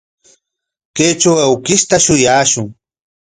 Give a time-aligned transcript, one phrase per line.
[0.95, 2.67] Kaytraw awkishta shuyashun.